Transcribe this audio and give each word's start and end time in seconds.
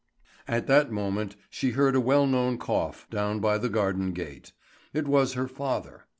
At 0.47 0.65
that 0.65 0.91
moment 0.91 1.35
she 1.51 1.73
heard 1.77 1.95
a 1.95 2.01
well 2.01 2.25
known 2.25 2.57
cough 2.57 3.05
down 3.11 3.39
by 3.39 3.59
the 3.59 3.69
garden 3.69 4.13
gate. 4.13 4.51
It 4.95 5.07
was 5.07 5.33
her 5.33 5.47
father. 5.47 6.05